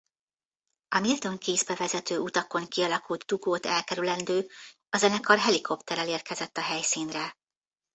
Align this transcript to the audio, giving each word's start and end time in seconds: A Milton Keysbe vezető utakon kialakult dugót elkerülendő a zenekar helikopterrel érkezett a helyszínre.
A 0.87 0.99
Milton 0.99 1.37
Keysbe 1.37 1.75
vezető 1.75 2.17
utakon 2.17 2.67
kialakult 2.67 3.25
dugót 3.25 3.65
elkerülendő 3.65 4.47
a 4.89 4.97
zenekar 4.97 5.39
helikopterrel 5.39 6.07
érkezett 6.07 6.57
a 6.57 6.61
helyszínre. 6.61 7.37